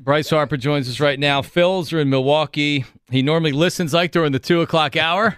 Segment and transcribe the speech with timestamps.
[0.00, 1.42] Bryce Harper joins us right now.
[1.42, 2.84] Phils are in Milwaukee.
[3.10, 5.36] He normally listens like during the two o'clock hour.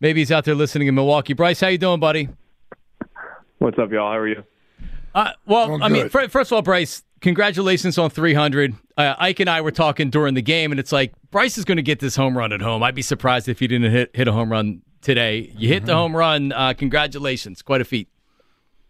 [0.00, 1.32] Maybe he's out there listening in Milwaukee.
[1.32, 2.28] Bryce, how you doing, buddy?
[3.58, 4.10] What's up, y'all?
[4.10, 4.44] How are you?
[5.14, 6.12] Uh, well, Doing I mean, good.
[6.12, 8.74] fir- first of all, Bryce, congratulations on 300.
[8.96, 11.76] Uh, Ike and I were talking during the game, and it's like Bryce is going
[11.76, 12.82] to get this home run at home.
[12.82, 15.52] I'd be surprised if he didn't hit, hit a home run today.
[15.56, 15.86] You hit Mm-hmm.
[15.86, 16.52] the home run.
[16.52, 17.62] Uh, congratulations.
[17.62, 18.08] Quite a feat.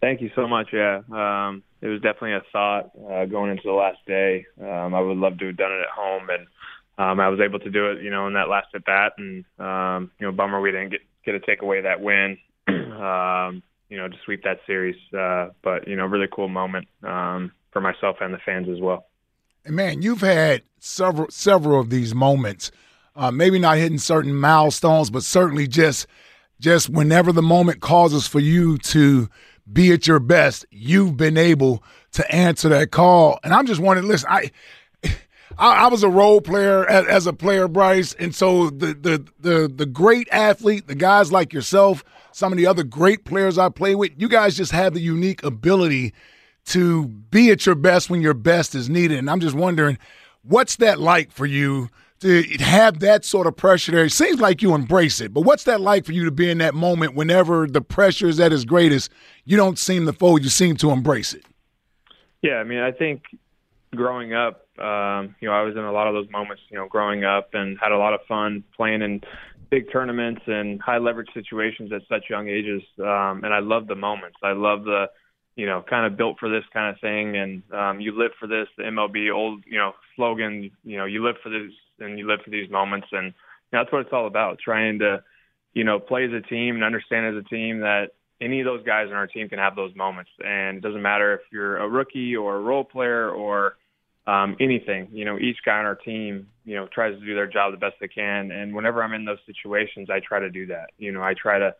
[0.00, 0.68] Thank you so much.
[0.72, 4.46] Yeah, um, it was definitely a thought uh, going into the last day.
[4.60, 6.46] Um, I would love to have done it at home, and
[6.96, 8.02] um, I was able to do it.
[8.02, 11.00] You know, in that last at bat, and um, you know, bummer we didn't get
[11.26, 12.38] get to take away that win.
[12.68, 14.96] um, you know, to sweep that series.
[15.12, 19.06] Uh, but you know, really cool moment um, for myself and the fans as well.
[19.64, 22.70] And man, you've had several several of these moments.
[23.14, 26.06] Uh, maybe not hitting certain milestones, but certainly just
[26.60, 29.28] just whenever the moment causes for you to
[29.70, 31.82] be at your best, you've been able
[32.12, 33.38] to answer that call.
[33.42, 34.50] And I'm just wondering, listen, I
[35.58, 39.24] I, I was a role player as, as a player, Bryce, and so the, the
[39.40, 43.68] the the great athlete, the guys like yourself, some of the other great players I
[43.68, 46.14] play with, you guys just have the unique ability
[46.66, 49.18] to be at your best when your best is needed.
[49.18, 49.98] And I'm just wondering,
[50.42, 51.88] what's that like for you
[52.22, 54.04] to have that sort of pressure there?
[54.04, 56.58] It seems like you embrace it, but what's that like for you to be in
[56.58, 59.10] that moment whenever the pressure is at its greatest?
[59.44, 61.44] You don't seem to fold, you seem to embrace it.
[62.42, 63.22] Yeah, I mean, I think
[63.94, 66.88] growing up, um, you know, I was in a lot of those moments, you know,
[66.88, 69.20] growing up and had a lot of fun playing in
[69.70, 72.82] big tournaments and high leverage situations at such young ages.
[72.98, 74.38] Um, and I love the moments.
[74.42, 75.06] I love the,
[75.56, 77.36] you know, kind of built for this kind of thing.
[77.36, 81.24] And um, you live for this, the MLB old, you know, slogan, you know, you
[81.24, 83.08] live for this and you live for these moments.
[83.12, 83.34] And
[83.70, 85.22] that's what it's all about, trying to,
[85.74, 88.10] you know, play as a team and understand as a team that
[88.40, 90.30] any of those guys on our team can have those moments.
[90.44, 93.76] And it doesn't matter if you're a rookie or a role player or
[94.26, 95.08] um, anything.
[95.12, 97.78] You know, each guy on our team, you know, tries to do their job the
[97.78, 98.50] best they can.
[98.50, 100.90] And whenever I'm in those situations, I try to do that.
[100.98, 101.74] You know, I try to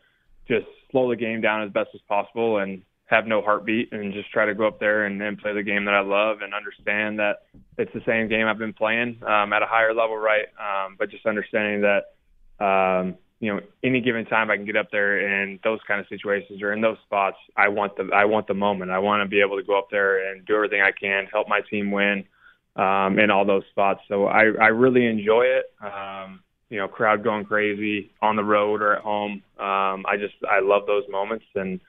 [0.47, 2.81] just slow the game down as best as possible and
[3.13, 5.85] have no heartbeat and just try to go up there and, and play the game
[5.85, 7.43] that I love and understand that
[7.77, 10.47] it's the same game I've been playing um, at a higher level, right?
[10.59, 14.89] Um, but just understanding that, um, you know, any given time I can get up
[14.91, 18.47] there in those kind of situations or in those spots, I want the I want
[18.47, 18.91] the moment.
[18.91, 21.47] I want to be able to go up there and do everything I can, help
[21.47, 22.25] my team win
[22.75, 24.01] um, in all those spots.
[24.07, 25.65] So I, I really enjoy it.
[25.81, 29.43] Um, you know, crowd going crazy on the road or at home.
[29.59, 31.79] Um, I just I love those moments, and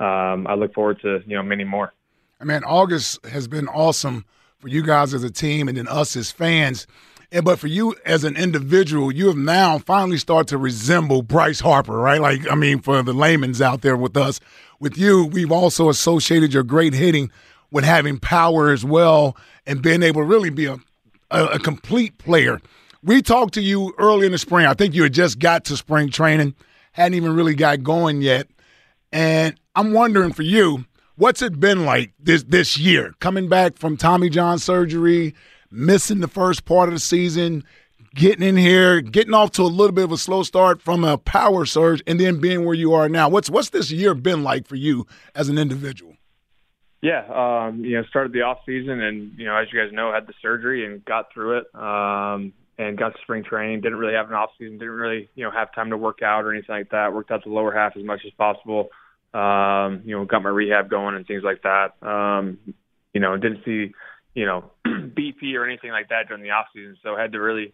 [0.00, 1.92] um, I look forward to you know many more.
[2.40, 4.24] I mean, August has been awesome
[4.58, 6.86] for you guys as a team and then us as fans.
[7.32, 11.60] And but for you as an individual, you have now finally started to resemble Bryce
[11.60, 12.20] Harper, right?
[12.20, 14.40] Like, I mean, for the layman's out there with us,
[14.80, 17.30] with you, we've also associated your great hitting
[17.70, 19.36] with having power as well
[19.66, 20.78] and being able to really be a,
[21.30, 22.60] a, a complete player.
[23.02, 24.66] We talked to you early in the spring.
[24.66, 26.54] I think you had just got to spring training,
[26.92, 28.48] hadn't even really got going yet.
[29.12, 30.84] And I'm wondering for you,
[31.16, 33.14] what's it been like this this year?
[33.20, 35.34] Coming back from Tommy John surgery,
[35.70, 37.64] missing the first part of the season,
[38.14, 41.18] getting in here, getting off to a little bit of a slow start from a
[41.18, 43.28] power surge, and then being where you are now.
[43.28, 46.16] What's what's this year been like for you as an individual?
[47.02, 50.12] Yeah, um, you know, started the off season, and you know, as you guys know,
[50.12, 53.80] had the surgery and got through it, um, and got to spring training.
[53.80, 54.78] Didn't really have an off season.
[54.78, 57.14] Didn't really, you know, have time to work out or anything like that.
[57.14, 58.90] Worked out the lower half as much as possible.
[59.32, 61.94] Um, you know, got my rehab going and things like that.
[62.06, 62.58] Um,
[63.14, 63.92] you know, didn't see,
[64.34, 67.72] you know, BP or anything like that during the off season, so had to really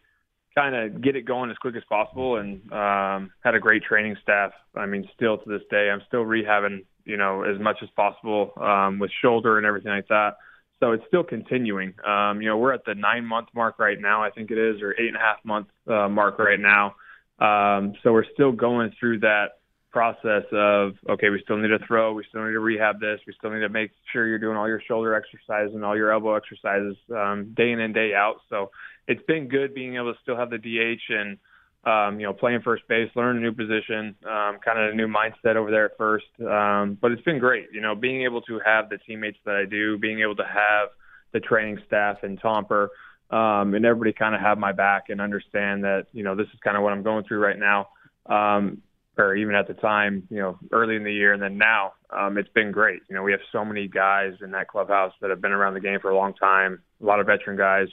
[0.54, 4.16] kind of get it going as quick as possible and um, had a great training
[4.22, 4.52] staff.
[4.74, 8.52] I mean, still to this day, I'm still rehabbing you know, as much as possible
[8.60, 10.36] um, with shoulder and everything like that.
[10.80, 11.94] So it's still continuing.
[12.04, 14.82] Um, you know, we're at the nine month mark right now, I think it is,
[14.82, 16.96] or eight and a half month uh, mark right now.
[17.38, 19.58] Um, so we're still going through that
[19.96, 23.32] process of okay, we still need to throw, we still need to rehab this, we
[23.38, 26.34] still need to make sure you're doing all your shoulder exercises and all your elbow
[26.34, 28.34] exercises um, day in and day out.
[28.50, 28.70] So
[29.08, 31.38] it's been good being able to still have the DH and
[31.86, 35.08] um, you know playing first base, learn a new position, um, kind of a new
[35.08, 36.26] mindset over there at first.
[36.40, 39.64] Um, but it's been great, you know, being able to have the teammates that I
[39.64, 40.90] do, being able to have
[41.32, 42.88] the training staff and Tomper.
[43.30, 46.60] Um, and everybody kind of have my back and understand that you know this is
[46.62, 47.88] kind of what I'm going through right now.
[48.26, 48.82] Um,
[49.18, 52.36] or even at the time, you know, early in the year and then now, um,
[52.36, 53.00] it's been great.
[53.08, 55.80] You know, we have so many guys in that clubhouse that have been around the
[55.80, 57.88] game for a long time, a lot of veteran guys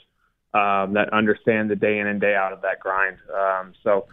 [0.52, 3.16] um, that understand the day in and day out of that grind.
[3.34, 4.06] Um, so,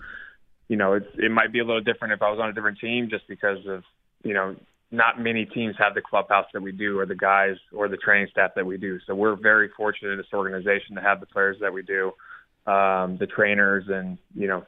[0.69, 2.79] you know, it's, it might be a little different if I was on a different
[2.79, 3.83] team just because of,
[4.23, 4.55] you know,
[4.89, 8.27] not many teams have the clubhouse that we do or the guys or the training
[8.31, 8.99] staff that we do.
[9.05, 12.11] So we're very fortunate in this organization to have the players that we do,
[12.65, 14.65] um, the trainers and, you know,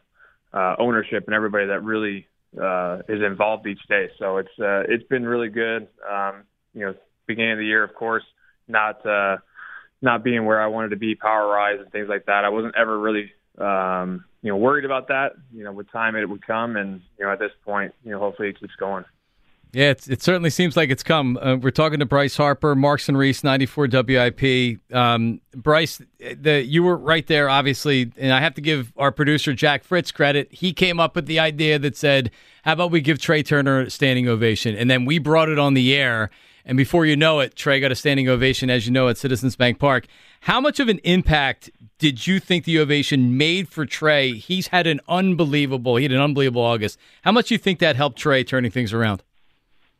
[0.54, 2.28] uh, ownership and everybody that really
[2.62, 4.10] uh, is involved each day.
[4.20, 5.88] So it's uh, it's been really good.
[6.10, 6.96] Um, you know,
[7.28, 8.24] beginning of the year, of course,
[8.68, 9.38] not uh,
[10.02, 12.44] not being where I wanted to be power rise and things like that.
[12.46, 15.32] I wasn't ever really um, you know worried about that.
[15.52, 18.20] You know, with time it would come, and you know at this point, you know,
[18.20, 19.06] hopefully it keeps going.
[19.74, 21.36] Yeah, it certainly seems like it's come.
[21.42, 24.80] Uh, we're talking to Bryce Harper, Marks and Reese, 94 WIP.
[24.94, 29.52] Um, Bryce, the, you were right there, obviously, and I have to give our producer,
[29.52, 30.54] Jack Fritz, credit.
[30.54, 32.30] He came up with the idea that said,
[32.64, 34.76] how about we give Trea Turner a standing ovation?
[34.76, 36.30] And then we brought it on the air,
[36.66, 39.56] and before you know it, Trea got a standing ovation, as you know, at Citizens
[39.56, 40.06] Bank Park.
[40.42, 44.36] How much of an impact did you think the ovation made for Trea?
[44.36, 47.00] He's had an unbelievable, he had an unbelievable August.
[47.24, 49.24] How much do you think that helped Trea turning things around?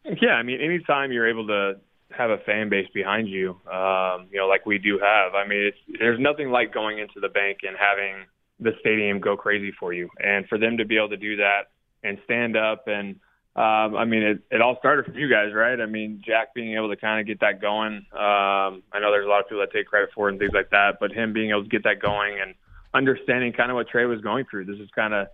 [0.06, 1.80] Yeah, I mean, anytime you're able to
[2.12, 5.34] have a fan base behind you, um, you know, like we do have.
[5.34, 8.26] I mean, it's, there's nothing like going into the bank and having
[8.60, 11.72] the stadium go crazy for you, and for them to be able to do that
[12.04, 13.20] and stand up and.
[13.56, 15.80] Um, I mean, it, it all started from you guys, right?
[15.80, 17.98] I mean, Jack being able to kind of get that going.
[18.12, 20.54] Um, I know there's a lot of people that take credit for it and things
[20.56, 22.56] like that, but him being able to get that going and
[22.96, 24.66] understanding kind of what Trea was going through.
[24.66, 25.28] This is kind of,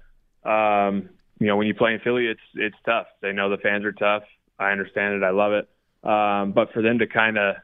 [0.43, 1.07] um,
[1.39, 3.07] you know, when you play in Philly, it's it's tough.
[3.21, 4.23] They know the fans are tough.
[4.59, 5.23] I understand it.
[5.23, 5.69] I love it.
[6.03, 7.55] Um, but for them to kind of,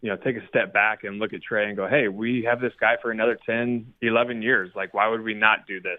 [0.00, 2.60] you know, take a step back and look at Trea and go, hey, we have
[2.60, 4.70] this guy for another 10, 11 years.
[4.74, 5.98] Like, why would we not do this?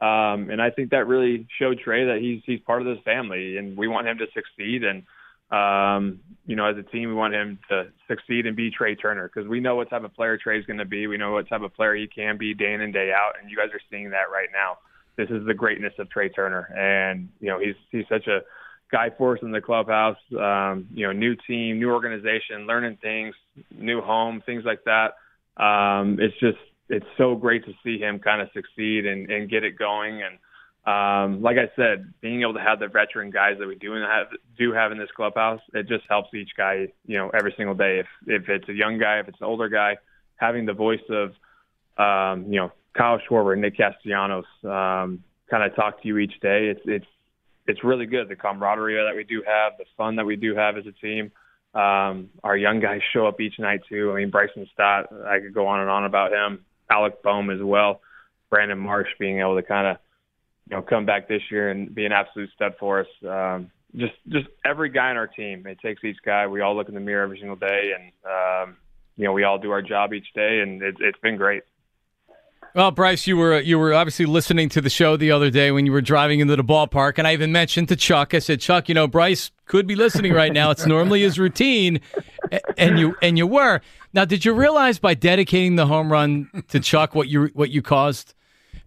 [0.00, 3.56] Um, and I think that really showed Trea that he's he's part of this family,
[3.56, 4.82] and we want him to succeed.
[4.84, 5.04] And
[5.50, 9.30] um, you know, as a team, we want him to succeed and be Trea Turner
[9.32, 11.06] because we know what type of player Trea is going to be.
[11.06, 13.50] We know what type of player he can be day in and day out, and
[13.50, 14.78] you guys are seeing that right now.
[15.16, 18.40] This is the greatness of Trea Turner, and you know, he's he's such a
[18.90, 20.18] guy for us in the clubhouse.
[20.38, 23.34] Um, you know, new team, new organization, learning things,
[23.76, 25.14] new home, things like that.
[25.62, 29.64] Um, it's just it's so great to see him kind of succeed and, and get
[29.64, 30.22] it going.
[30.22, 30.38] And
[30.86, 34.28] um, like I said, being able to have the veteran guys that we do have
[34.56, 38.00] do have in this clubhouse, it just helps each guy, you know, every single day.
[38.00, 39.96] If if it's a young guy, if it's an older guy,
[40.36, 41.30] having the voice of
[41.98, 46.68] um, you know Kyle Schwarber, Nick Castellanos, um, kind of talk to you each day.
[46.68, 47.06] It's it's
[47.66, 48.28] it's really good.
[48.28, 51.32] The camaraderie that we do have, the fun that we do have as a team.
[51.74, 54.12] Um, our young guys show up each night too.
[54.12, 56.64] I mean, Bryson Stott, I could go on and on about him.
[56.90, 58.00] Alec Bohm as well.
[58.48, 59.96] Brandon Marsh being able to kind of,
[60.70, 63.06] you know, come back this year and be an absolute stud for us.
[63.28, 65.66] Um, just, just every guy on our team.
[65.66, 66.46] It takes each guy.
[66.46, 68.76] We all look in the mirror every single day, and um,
[69.16, 71.62] you know, we all do our job each day, and it, it's been great.
[72.76, 75.86] Well, Bryce, you were you were obviously listening to the show the other day when
[75.86, 78.34] you were driving into the ballpark, and I even mentioned to Chuck.
[78.34, 80.70] I said, Chuck, you know, Bryce could be listening right now.
[80.72, 82.02] It's normally his routine,
[82.76, 83.80] and you and you were.
[84.12, 87.80] Now, did you realize by dedicating the home run to Chuck what you what you
[87.80, 88.34] caused?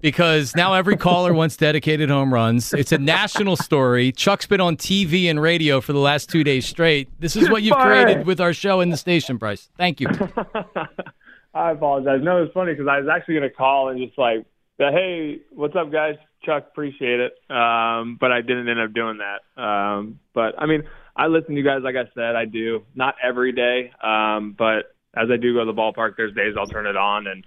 [0.01, 2.71] Because now every caller wants dedicated home runs.
[2.73, 4.11] It's a national story.
[4.11, 7.09] Chuck's been on TV and radio for the last two days straight.
[7.19, 9.67] This is what you've created with our show in the station, Bryce.
[9.77, 10.09] Thank you.
[11.59, 12.21] I apologize.
[12.23, 14.45] No, it's funny because I was actually going to call and just like,
[14.77, 16.15] hey, what's up, guys?
[16.45, 17.33] Chuck, appreciate it.
[17.49, 19.61] Um, but I didn't end up doing that.
[19.61, 20.83] Um, but I mean,
[21.17, 22.85] I listen to you guys, like I said, I do.
[22.95, 26.67] Not every day, um, but as I do go to the ballpark, there's days I'll
[26.67, 27.45] turn it on and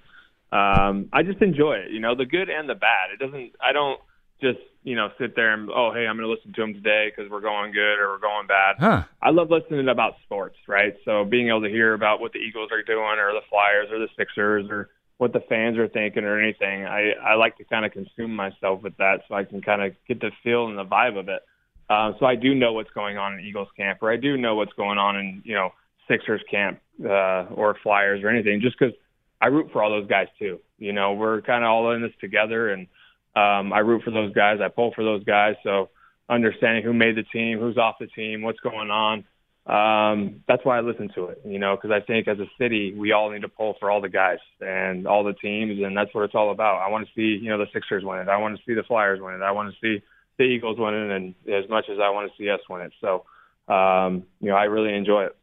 [0.52, 1.92] um, I just enjoy it.
[1.92, 3.10] You know, the good and the bad.
[3.14, 3.52] It doesn't.
[3.62, 3.98] I don't
[4.42, 7.10] just you know sit there and oh hey I'm going to listen to them today
[7.14, 8.76] because we're going good or we're going bad.
[8.78, 9.04] Huh.
[9.22, 10.94] I love listening about sports, right?
[11.04, 13.98] So being able to hear about what the Eagles are doing or the Flyers or
[13.98, 16.84] the Sixers or what the fans are thinking or anything.
[16.84, 19.94] I I like to kind of consume myself with that so I can kind of
[20.08, 21.42] get the feel and the vibe of it.
[21.88, 24.56] Um, so I do know what's going on in Eagles camp, or I do know
[24.56, 25.70] what's going on in you know
[26.08, 28.94] Sixers camp uh, or Flyers or anything, just because
[29.40, 30.60] I root for all those guys too.
[30.78, 32.86] You know, we're kind of all in this together, and
[33.34, 34.58] um, I root for those guys.
[34.62, 35.54] I pull for those guys.
[35.62, 35.90] So
[36.28, 39.24] understanding who made the team, who's off the team, what's going on.
[39.64, 42.94] Um, that's why I listen to it, you know, because I think as a city,
[42.94, 46.12] we all need to pull for all the guys and all the teams, and that's
[46.12, 46.82] what it's all about.
[46.84, 48.28] I want to see, you know, the Sixers win it.
[48.28, 49.42] I want to see the Flyers win it.
[49.42, 50.02] I want to see
[50.36, 52.92] the Eagles win it, and as much as I want to see us win it.
[53.00, 53.24] So,
[53.72, 55.36] um, you know, I really enjoy it.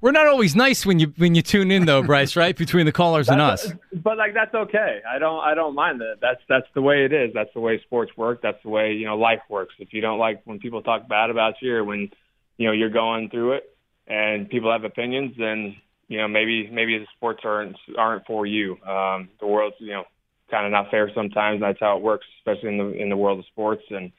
[0.00, 2.36] We're not always nice when you when you tune in though, Bryce.
[2.36, 3.72] Right between the callers and us.
[3.92, 5.00] But like that's okay.
[5.08, 6.16] I don't I don't mind that.
[6.20, 7.32] That's that's the way it is.
[7.34, 8.42] That's the way sports work.
[8.42, 9.74] That's the way you know life works.
[9.78, 12.10] If you don't like when people talk bad about you or when
[12.58, 15.74] you know you're going through it and people have opinions, then
[16.06, 18.72] you know maybe maybe the sports aren't aren't for you.
[18.86, 20.04] Um, the world's you know
[20.48, 21.60] kind of not fair sometimes.
[21.60, 23.82] That's how it works, especially in the in the world of sports.
[23.90, 24.12] And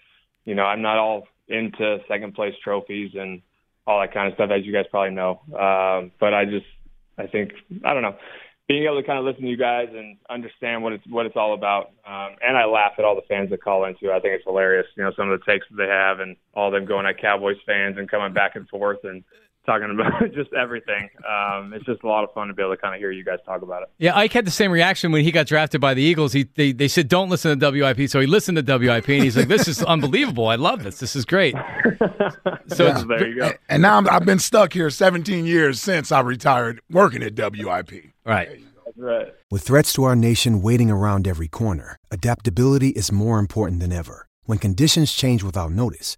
[0.43, 3.41] you know I'm not all into second place trophies and
[3.87, 5.39] all that kind of stuff, as you guys probably know.
[5.57, 6.65] Um, but I just,
[7.17, 7.53] I think,
[7.83, 8.15] I don't know,
[8.67, 11.37] being able to kind of listen to you guys and understand what it's what it's
[11.37, 11.91] all about.
[12.05, 14.11] Um, and I laugh at all the fans that call into.
[14.11, 14.85] I think it's hilarious.
[14.97, 17.55] You know, some of the takes that they have, and all them going at Cowboys
[17.65, 19.23] fans and coming back and forth and
[19.67, 21.09] talking about just everything.
[21.27, 23.23] Um, it's just a lot of fun to be able to kind of hear you
[23.23, 23.89] guys talk about it.
[23.99, 26.33] Yeah, Ike had the same reaction when he got drafted by the Eagles.
[26.33, 29.37] He they, they said don't listen to WIP, so he listened to WIP, and he's
[29.37, 30.47] like, "This is unbelievable.
[30.47, 30.99] I love this.
[30.99, 31.55] This is great."
[32.67, 33.03] So yeah.
[33.07, 33.51] there you go.
[33.69, 38.11] And now i have been stuck here 17 years since I retired working at WIP.
[38.25, 38.59] Right.
[38.97, 39.33] Right.
[39.49, 44.27] With threats to our nation waiting around every corner, adaptability is more important than ever.
[44.45, 46.17] When conditions change without notice,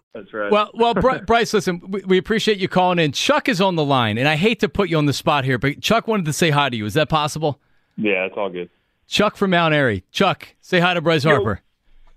[0.13, 0.51] That's right.
[0.51, 0.93] Well, well,
[1.25, 3.11] Bryce, listen, we, we, appreciate you calling in.
[3.13, 5.57] Chuck is on the line, and I hate to put you on the spot here,
[5.57, 6.85] but Chuck wanted to say hi to you.
[6.85, 7.59] Is that possible?
[7.95, 8.69] Yeah, it's all good.
[9.07, 10.03] Chuck from Mount Airy.
[10.11, 11.61] Chuck, say hi to Bryce yo, Harper.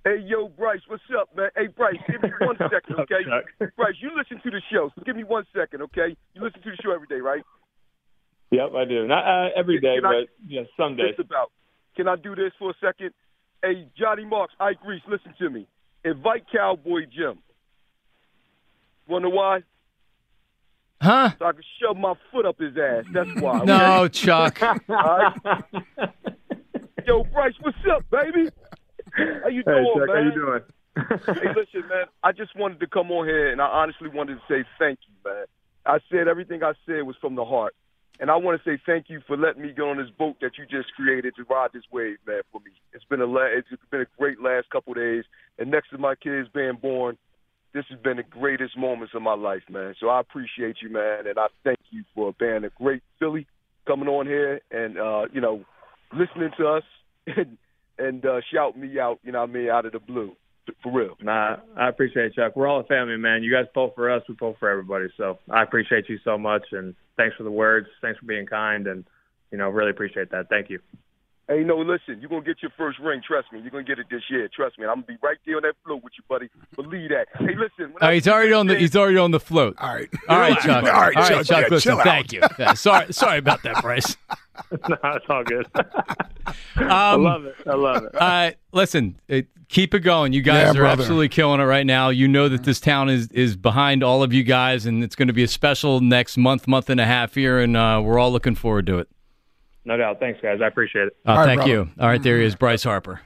[0.04, 1.50] Hey, yo, Bryce, what's up, man?
[1.56, 3.24] Hey, Bryce, give me one second, okay?
[3.76, 6.16] Bryce, you listen to the show, so give me one second, okay?
[6.34, 7.42] You listen to the show every day, right?
[8.50, 9.06] Yep, I do.
[9.06, 11.14] Not uh, every day, can but I, yeah, some days.
[11.18, 11.50] about.
[11.96, 13.12] Can I do this for a second?
[13.62, 15.66] Hey, Johnny Marks, Ike Reese, listen to me.
[16.04, 17.38] Invite Cowboy Jim.
[19.06, 19.60] Wonder why?
[21.00, 21.30] Huh?
[21.38, 23.04] So I can shove my foot up his ass.
[23.12, 23.58] That's why.
[23.58, 23.66] Okay?
[23.66, 24.60] No, Chuck.
[24.88, 25.34] right.
[27.06, 28.48] Yo, Bryce, what's up, baby?
[29.42, 30.16] How you doing, hey, Chuck, man?
[30.16, 30.62] How you doing?
[31.42, 32.06] hey, listen, man.
[32.22, 35.30] I just wanted to come on here, and I honestly wanted to say thank you,
[35.30, 35.44] man.
[35.84, 37.74] I said everything I said was from the heart,
[38.20, 40.52] and I want to say thank you for letting me get on this boat that
[40.56, 42.40] you just created to ride this wave, man.
[42.50, 45.24] For me, it's been a la- it's been a great last couple of days,
[45.58, 47.18] and next to my kids being born,
[47.74, 49.94] this has been the greatest moments of my life, man.
[50.00, 53.46] So I appreciate you, man, and I thank you for being a great Philly
[53.86, 55.64] coming on here and uh, you know
[56.12, 56.84] listening to us
[57.26, 57.58] and
[57.98, 60.32] and uh, shouting me out, you know what I mean, out of the blue.
[60.82, 61.14] For real.
[61.20, 62.56] Nah, I appreciate it, Chuck.
[62.56, 63.42] We're all a family, man.
[63.42, 65.08] You guys pull for us, we pull for everybody.
[65.18, 67.86] So I appreciate you so much, and thanks for the words.
[68.00, 69.04] Thanks for being kind, and
[69.50, 70.48] you know, really appreciate that.
[70.48, 70.78] Thank you.
[71.46, 73.20] Hey, no, listen, you're gonna get your first ring.
[73.26, 74.48] Trust me, you're gonna get it this year.
[74.54, 76.48] Trust me, I'm gonna be right there on that float with you, buddy.
[76.74, 77.26] Believe that.
[77.38, 77.94] Hey, listen.
[78.00, 78.76] Oh, he's already on the.
[78.78, 79.74] He's already on the float.
[79.78, 80.08] All right.
[80.28, 80.84] All right, Chuck.
[80.84, 81.46] All right, All right, Chuck.
[81.46, 81.60] Chuck.
[81.62, 82.04] Yeah, listen, chill out.
[82.04, 82.40] thank you.
[82.58, 84.16] Yeah, sorry, sorry about that, Bryce.
[84.88, 85.66] no, it's all good.
[86.76, 87.54] I Um, love it.
[87.66, 88.14] I love it.
[88.14, 90.32] Uh, listen, it, keep it going.
[90.32, 91.02] You guys Yeah, are brother.
[91.02, 92.08] absolutely killing it right now.
[92.08, 95.28] You know that this town is is behind all of you guys, and it's going
[95.28, 98.32] to be a special next month, month and a half here, and uh, we're all
[98.32, 99.08] looking forward to it.
[99.84, 100.18] No doubt.
[100.20, 100.60] Thanks, guys.
[100.62, 101.16] I appreciate it.
[101.26, 101.70] Uh, All right, thank brother.
[101.72, 101.90] you.
[102.00, 103.20] All right, there he is, Bryce Harper.